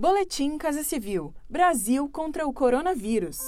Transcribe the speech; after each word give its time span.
Boletim 0.00 0.56
Casa 0.58 0.84
Civil: 0.84 1.34
Brasil 1.50 2.08
contra 2.08 2.46
o 2.46 2.52
coronavírus. 2.52 3.40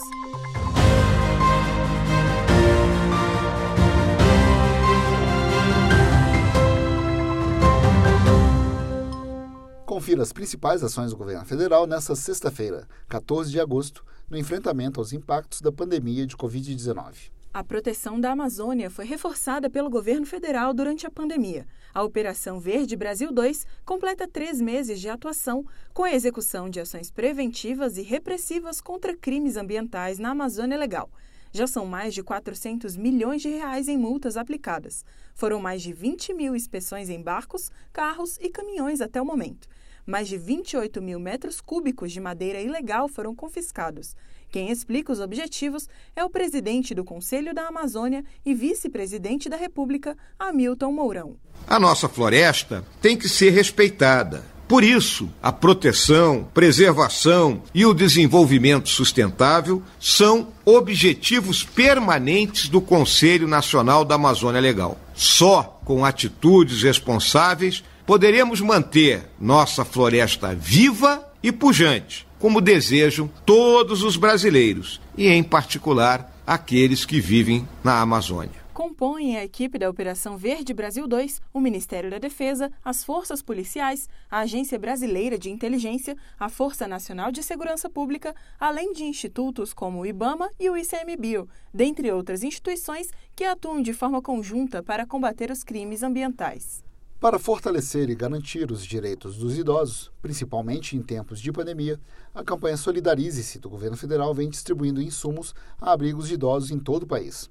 Confira 9.86 10.24
as 10.24 10.32
principais 10.32 10.82
ações 10.82 11.12
do 11.12 11.16
governo 11.16 11.44
federal 11.44 11.86
nesta 11.86 12.16
sexta-feira, 12.16 12.89
14 13.09 13.48
de 13.48 13.61
agosto, 13.61 14.05
no 14.29 14.37
enfrentamento 14.37 14.98
aos 14.98 15.12
impactos 15.12 15.61
da 15.61 15.71
pandemia 15.71 16.27
de 16.27 16.37
Covid-19. 16.37 17.30
A 17.53 17.64
proteção 17.64 18.21
da 18.21 18.30
Amazônia 18.30 18.89
foi 18.89 19.05
reforçada 19.05 19.69
pelo 19.69 19.91
governo 19.91 20.25
federal 20.25 20.73
durante 20.73 21.05
a 21.05 21.11
pandemia. 21.11 21.67
A 21.93 22.00
Operação 22.00 22.61
Verde 22.61 22.95
Brasil 22.95 23.32
2 23.32 23.67
completa 23.85 24.29
três 24.29 24.61
meses 24.61 25.00
de 25.00 25.09
atuação, 25.09 25.67
com 25.93 26.05
a 26.05 26.13
execução 26.13 26.71
de 26.71 26.79
ações 26.79 27.11
preventivas 27.11 27.99
e 27.99 28.03
repressivas 28.03 28.81
contra 28.81 29.17
crimes 29.17 29.57
ambientais 29.57 30.21
na 30.21 30.31
Amazônia 30.31 30.79
Legal. 30.79 31.11
Já 31.53 31.67
são 31.67 31.85
mais 31.86 32.14
de 32.14 32.22
400 32.22 32.97
milhões 32.97 33.42
de 33.42 33.48
reais 33.48 33.89
em 33.89 33.98
multas 33.98 34.36
aplicadas. 34.36 35.05
Foram 35.34 35.61
mais 35.61 35.83
de 35.83 35.92
20 35.92 36.33
mil 36.33 36.55
inspeções 36.55 37.11
em 37.11 37.20
barcos, 37.20 37.72
carros 37.92 38.39
e 38.41 38.48
caminhões 38.48 39.00
até 39.00 39.20
o 39.20 39.27
momento. 39.27 39.67
Mais 40.11 40.27
de 40.27 40.37
28 40.37 41.00
mil 41.00 41.20
metros 41.20 41.61
cúbicos 41.61 42.11
de 42.11 42.19
madeira 42.19 42.61
ilegal 42.61 43.06
foram 43.06 43.33
confiscados. 43.33 44.17
Quem 44.50 44.69
explica 44.69 45.12
os 45.12 45.20
objetivos 45.20 45.89
é 46.17 46.25
o 46.25 46.28
presidente 46.28 46.92
do 46.92 47.05
Conselho 47.05 47.55
da 47.55 47.69
Amazônia 47.69 48.25
e 48.45 48.53
vice-presidente 48.53 49.48
da 49.48 49.56
República, 49.56 50.17
Hamilton 50.36 50.91
Mourão. 50.91 51.36
A 51.64 51.78
nossa 51.78 52.09
floresta 52.09 52.84
tem 53.00 53.17
que 53.17 53.28
ser 53.28 53.50
respeitada. 53.50 54.45
Por 54.67 54.83
isso, 54.83 55.28
a 55.41 55.53
proteção, 55.53 56.48
preservação 56.53 57.62
e 57.72 57.86
o 57.86 57.95
desenvolvimento 57.95 58.89
sustentável 58.89 59.81
são 60.00 60.48
objetivos 60.64 61.62
permanentes 61.62 62.69
do 62.69 62.80
Conselho 62.80 63.47
Nacional 63.47 64.05
da 64.05 64.17
Amazônia 64.17 64.61
Legal. 64.61 64.98
Só 65.14 65.80
com 65.84 66.05
atitudes 66.05 66.83
responsáveis 66.83 67.84
poderemos 68.11 68.61
manter 68.61 69.22
nossa 69.41 69.84
floresta 69.84 70.53
viva 70.53 71.33
e 71.41 71.53
pujante, 71.53 72.27
como 72.41 72.61
desejam 72.61 73.30
todos 73.47 74.02
os 74.02 74.17
brasileiros 74.17 75.00
e, 75.17 75.28
em 75.28 75.44
particular, 75.44 76.36
aqueles 76.44 77.05
que 77.05 77.20
vivem 77.20 77.69
na 77.84 78.00
Amazônia 78.00 78.58
compõem 78.72 79.36
a 79.36 79.44
equipe 79.44 79.78
da 79.78 79.91
Operação 79.91 80.39
Verde 80.39 80.72
Brasil 80.72 81.06
2 81.06 81.42
o 81.52 81.61
Ministério 81.61 82.11
da 82.11 82.19
Defesa, 82.19 82.72
as 82.83 83.05
Forças 83.05 83.42
Policiais, 83.42 84.08
a 84.30 84.39
Agência 84.39 84.78
Brasileira 84.78 85.39
de 85.39 85.50
Inteligência, 85.50 86.17
a 86.39 86.48
Força 86.48 86.89
Nacional 86.89 87.30
de 87.30 87.42
Segurança 87.42 87.91
Pública, 87.91 88.34
além 88.58 88.92
de 88.92 89.05
institutos 89.05 89.74
como 89.74 90.00
o 90.00 90.06
IBAMA 90.06 90.50
e 90.58 90.70
o 90.70 90.77
ICMBio, 90.78 91.47
dentre 91.74 92.11
outras 92.11 92.42
instituições 92.42 93.11
que 93.36 93.45
atuam 93.45 93.83
de 93.83 93.92
forma 93.92 94.22
conjunta 94.22 94.83
para 94.83 95.06
combater 95.06 95.50
os 95.50 95.62
crimes 95.62 96.02
ambientais. 96.02 96.83
Para 97.20 97.38
fortalecer 97.38 98.08
e 98.08 98.14
garantir 98.14 98.72
os 98.72 98.82
direitos 98.82 99.36
dos 99.36 99.58
idosos, 99.58 100.10
principalmente 100.22 100.96
em 100.96 101.02
tempos 101.02 101.38
de 101.38 101.52
pandemia, 101.52 102.00
a 102.34 102.42
campanha 102.42 102.78
Solidarize-se 102.78 103.58
do 103.58 103.68
governo 103.68 103.94
federal 103.94 104.32
vem 104.32 104.48
distribuindo 104.48 105.02
insumos 105.02 105.54
a 105.78 105.92
abrigos 105.92 106.28
de 106.28 106.34
idosos 106.34 106.70
em 106.70 106.78
todo 106.78 107.02
o 107.02 107.06
país. 107.06 107.50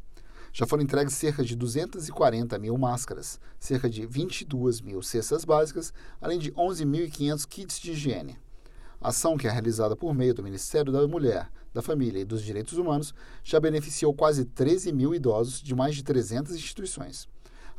Já 0.51 0.65
foram 0.65 0.81
entregues 0.81 1.13
cerca 1.13 1.43
de 1.43 1.55
240 1.55 2.57
mil 2.57 2.75
máscaras, 2.79 3.39
cerca 3.59 3.87
de 3.87 4.07
22 4.07 4.81
mil 4.81 5.03
cestas 5.03 5.45
básicas, 5.45 5.93
além 6.19 6.39
de 6.39 6.51
11.500 6.53 7.45
kits 7.47 7.79
de 7.79 7.91
higiene. 7.91 8.39
A 8.99 9.09
ação, 9.09 9.37
que 9.37 9.45
é 9.45 9.51
realizada 9.51 9.95
por 9.95 10.15
meio 10.15 10.33
do 10.33 10.41
Ministério 10.41 10.91
da 10.91 11.07
Mulher, 11.07 11.47
da 11.71 11.83
Família 11.83 12.21
e 12.21 12.25
dos 12.25 12.41
Direitos 12.41 12.75
Humanos, 12.79 13.13
já 13.43 13.59
beneficiou 13.59 14.15
quase 14.15 14.45
13 14.45 14.91
mil 14.91 15.13
idosos 15.13 15.61
de 15.61 15.75
mais 15.75 15.95
de 15.95 16.01
300 16.01 16.55
instituições. 16.55 17.29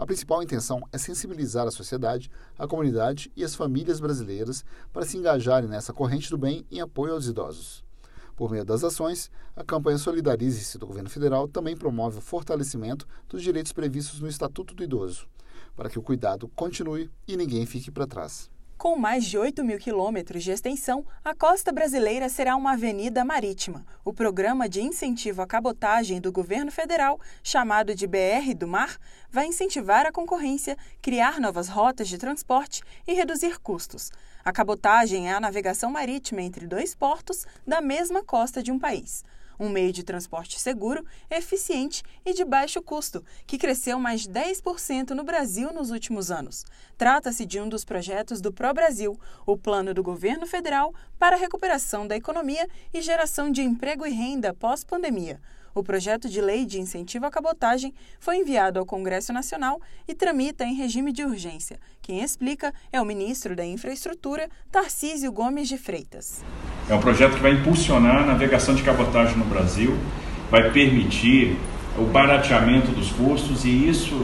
A 0.01 0.07
principal 0.07 0.43
intenção 0.43 0.81
é 0.91 0.97
sensibilizar 0.97 1.67
a 1.67 1.71
sociedade, 1.71 2.31
a 2.59 2.67
comunidade 2.67 3.31
e 3.37 3.45
as 3.45 3.55
famílias 3.55 4.01
brasileiras 4.01 4.65
para 4.95 5.05
se 5.05 5.19
engajarem 5.19 5.69
nessa 5.69 5.93
corrente 5.93 6.31
do 6.31 6.39
bem 6.39 6.65
em 6.71 6.81
apoio 6.81 7.13
aos 7.13 7.27
idosos. 7.27 7.85
Por 8.35 8.51
meio 8.51 8.65
das 8.65 8.83
ações, 8.83 9.31
a 9.55 9.63
campanha 9.63 9.99
Solidarize-se 9.99 10.79
do 10.79 10.87
governo 10.87 11.11
federal 11.11 11.47
também 11.47 11.77
promove 11.77 12.17
o 12.17 12.23
fortalecimento 12.23 13.07
dos 13.29 13.43
direitos 13.43 13.75
previstos 13.75 14.23
no 14.23 14.29
Estatuto 14.29 14.75
do 14.75 14.83
Idoso, 14.83 15.29
para 15.77 15.91
que 15.91 15.99
o 15.99 16.03
cuidado 16.03 16.49
continue 16.57 17.11
e 17.29 17.37
ninguém 17.37 17.67
fique 17.67 17.91
para 17.91 18.07
trás. 18.07 18.51
Com 18.81 18.97
mais 18.97 19.27
de 19.27 19.37
8 19.37 19.63
mil 19.63 19.77
quilômetros 19.77 20.43
de 20.43 20.53
extensão, 20.53 21.05
a 21.23 21.35
costa 21.35 21.71
brasileira 21.71 22.31
será 22.31 22.57
uma 22.57 22.73
avenida 22.73 23.23
marítima. 23.23 23.85
O 24.03 24.11
programa 24.11 24.71
de 24.71 24.81
incentivo 24.81 25.43
à 25.43 25.47
cabotagem 25.47 26.19
do 26.19 26.33
governo 26.33 26.73
federal, 26.73 27.21
chamado 27.43 27.95
de 27.95 28.07
BR 28.07 28.55
do 28.57 28.67
Mar, 28.67 28.97
vai 29.31 29.45
incentivar 29.45 30.07
a 30.07 30.11
concorrência, 30.11 30.79
criar 31.03 31.39
novas 31.43 31.69
rotas 31.69 32.09
de 32.09 32.17
transporte 32.17 32.83
e 33.07 33.13
reduzir 33.13 33.61
custos. 33.61 34.11
A 34.43 34.51
cabotagem 34.51 35.29
é 35.29 35.35
a 35.35 35.41
navegação 35.41 35.91
marítima 35.91 36.41
entre 36.41 36.67
dois 36.67 36.95
portos 36.95 37.45
da 37.67 37.83
mesma 37.83 38.25
costa 38.25 38.63
de 38.63 38.73
um 38.73 38.79
país 38.79 39.23
um 39.61 39.69
meio 39.69 39.93
de 39.93 40.03
transporte 40.03 40.59
seguro, 40.59 41.05
eficiente 41.31 42.03
e 42.25 42.33
de 42.33 42.45
baixo 42.45 42.81
custo, 42.81 43.23
que 43.47 43.59
cresceu 43.59 44.01
mais 44.01 44.23
de 44.23 44.31
10% 44.31 45.11
no 45.11 45.23
Brasil 45.23 45.71
nos 45.73 45.91
últimos 45.91 46.31
anos. 46.31 46.65
Trata-se 46.97 47.45
de 47.45 47.61
um 47.61 47.69
dos 47.69 47.85
projetos 47.85 48.41
do 48.41 48.51
Pro 48.51 48.73
Brasil, 48.73 49.21
o 49.45 49.59
plano 49.59 49.93
do 49.93 50.03
governo 50.03 50.47
federal 50.47 50.95
para 51.19 51.37
a 51.37 51.39
recuperação 51.39 52.09
da 52.09 52.17
economia 52.17 52.67
e 52.93 53.03
geração 53.03 53.53
de 53.53 53.61
emprego 53.61 54.07
e 54.07 54.11
renda 54.11 54.55
pós-pandemia. 54.55 55.39
O 55.75 55.83
projeto 55.83 56.29
de 56.29 56.41
lei 56.41 56.67
de 56.67 56.81
incentivo 56.81 57.27
à 57.27 57.31
cabotagem 57.31 57.95
foi 58.19 58.39
enviado 58.39 58.79
ao 58.79 58.87
Congresso 58.87 59.33
Nacional 59.33 59.81
e 60.09 60.15
tramita 60.15 60.65
em 60.65 60.75
regime 60.75 61.13
de 61.13 61.25
urgência. 61.25 61.79
Quem 62.03 62.23
explica 62.23 62.75
é 62.93 63.01
o 63.01 63.05
ministro 63.05 63.55
da 63.55 63.65
Infraestrutura, 63.65 64.49
Tarcísio 64.71 65.31
Gomes 65.31 65.69
de 65.69 65.79
Freitas. 65.79 66.43
É 66.89 66.95
um 66.95 67.01
projeto 67.01 67.37
que 67.37 67.43
vai 67.43 67.53
impulsionar 67.53 68.23
a 68.23 68.27
navegação 68.27 68.75
de 68.75 68.83
cabotagem 68.83 69.37
no 69.37 69.45
Brasil, 69.45 69.97
vai 70.51 70.73
permitir 70.73 71.57
o 71.97 72.05
barateamento 72.05 72.91
dos 72.93 73.13
custos 73.13 73.65
e 73.65 73.89
isso 73.89 74.15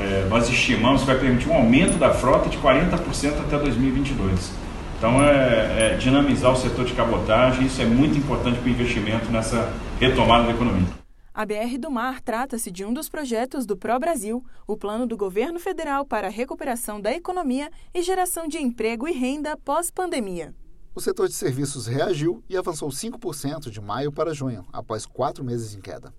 é, 0.00 0.26
nós 0.28 0.48
estimamos 0.48 1.02
que 1.02 1.06
vai 1.06 1.18
permitir 1.18 1.48
um 1.48 1.54
aumento 1.54 1.98
da 1.98 2.12
frota 2.12 2.48
de 2.48 2.56
40% 2.58 3.40
até 3.40 3.58
2022. 3.58 4.65
Então 4.96 5.22
é, 5.22 5.92
é 5.92 5.96
dinamizar 5.96 6.52
o 6.52 6.56
setor 6.56 6.84
de 6.84 6.94
cabotagem, 6.94 7.66
isso 7.66 7.82
é 7.82 7.84
muito 7.84 8.16
importante 8.16 8.58
para 8.58 8.66
o 8.66 8.70
investimento 8.70 9.30
nessa 9.30 9.70
retomada 10.00 10.44
da 10.44 10.52
economia. 10.52 10.88
A 11.34 11.44
BR 11.44 11.76
do 11.78 11.90
Mar 11.90 12.22
trata-se 12.22 12.70
de 12.70 12.82
um 12.82 12.94
dos 12.94 13.10
projetos 13.10 13.66
do 13.66 13.76
Pro 13.76 13.98
Brasil, 13.98 14.42
o 14.66 14.74
plano 14.74 15.06
do 15.06 15.18
governo 15.18 15.60
federal 15.60 16.06
para 16.06 16.28
a 16.28 16.30
recuperação 16.30 16.98
da 16.98 17.12
economia 17.12 17.70
e 17.92 18.00
geração 18.00 18.48
de 18.48 18.56
emprego 18.56 19.06
e 19.06 19.12
renda 19.12 19.54
pós-pandemia. 19.54 20.54
O 20.94 21.00
setor 21.00 21.28
de 21.28 21.34
serviços 21.34 21.86
reagiu 21.86 22.42
e 22.48 22.56
avançou 22.56 22.88
5% 22.88 23.68
de 23.68 23.82
maio 23.82 24.10
para 24.10 24.32
junho, 24.32 24.64
após 24.72 25.04
quatro 25.04 25.44
meses 25.44 25.74
em 25.74 25.80
queda. 25.82 26.10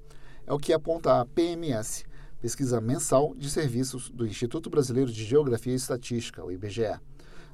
É 0.45 0.53
o 0.53 0.59
que 0.59 0.71
aponta 0.71 1.19
a 1.19 1.25
PMS, 1.25 2.05
pesquisa 2.39 2.79
mensal 2.79 3.33
de 3.35 3.49
serviços 3.49 4.11
do 4.11 4.27
Instituto 4.27 4.69
Brasileiro 4.69 5.11
de 5.11 5.25
Geografia 5.25 5.73
e 5.73 5.77
Estatística, 5.77 6.45
o 6.45 6.51
IBGE. 6.51 6.99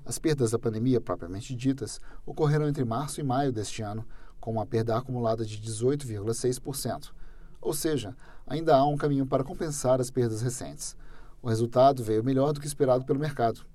As 0.06 0.20
perdas 0.20 0.52
da 0.52 0.60
pandemia 0.60 1.00
propriamente 1.00 1.56
ditas 1.56 2.00
ocorreram 2.26 2.68
entre 2.68 2.84
março 2.84 3.22
e 3.22 3.24
maio 3.24 3.52
deste 3.52 3.82
ano, 3.82 4.06
com 4.40 4.52
uma 4.52 4.66
perda 4.66 4.98
acumulada 4.98 5.46
de 5.46 5.58
18,6%. 5.60 7.12
Ou 7.62 7.74
seja, 7.74 8.16
ainda 8.46 8.76
há 8.76 8.86
um 8.86 8.98
caminho 8.98 9.26
para 9.26 9.44
compensar 9.44 10.02
as 10.02 10.12
perdas 10.12 10.42
recentes. 10.42 10.98
O 11.42 11.48
resultado 11.48 12.04
veio 12.04 12.24
melhor 12.24 12.52
do 12.52 12.60
que 12.60 12.68
esperado 12.68 13.06
pelo 13.06 13.20
mercado. 13.20 13.66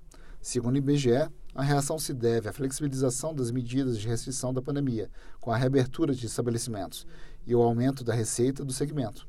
Segundo 0.41 0.75
o 0.75 0.77
IBGE, 0.77 1.29
a 1.53 1.63
reação 1.63 1.99
se 1.99 2.13
deve 2.13 2.47
à 2.47 2.53
flexibilização 2.53 3.33
das 3.33 3.51
medidas 3.51 3.99
de 3.99 4.07
restrição 4.07 4.53
da 4.53 4.61
pandemia, 4.61 5.09
com 5.41 5.51
a 5.51 5.57
reabertura 5.57 6.13
de 6.13 6.25
estabelecimentos 6.25 7.05
e 7.45 7.55
o 7.55 7.61
aumento 7.61 8.03
da 8.03 8.13
receita 8.13 8.63
do 8.63 8.71
segmento. 8.71 9.28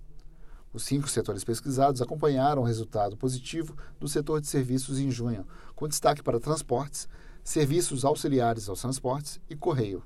Os 0.72 0.84
cinco 0.84 1.08
setores 1.08 1.42
pesquisados 1.42 2.00
acompanharam 2.00 2.62
o 2.62 2.64
resultado 2.64 3.16
positivo 3.16 3.76
do 3.98 4.06
setor 4.06 4.40
de 4.40 4.46
serviços 4.46 5.00
em 5.00 5.10
junho, 5.10 5.44
com 5.74 5.88
destaque 5.88 6.22
para 6.22 6.38
transportes, 6.38 7.08
serviços 7.42 8.04
auxiliares 8.04 8.68
aos 8.68 8.80
transportes 8.80 9.40
e 9.50 9.56
correio. 9.56 10.04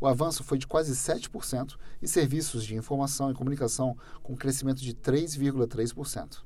O 0.00 0.06
avanço 0.06 0.44
foi 0.44 0.58
de 0.58 0.66
quase 0.66 0.94
7% 0.94 1.76
e 2.00 2.06
serviços 2.06 2.64
de 2.64 2.76
informação 2.76 3.30
e 3.30 3.34
comunicação 3.34 3.96
com 4.22 4.36
crescimento 4.36 4.80
de 4.80 4.94
3,3%. 4.94 6.45